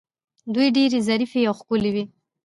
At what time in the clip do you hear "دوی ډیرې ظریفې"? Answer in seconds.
0.53-1.41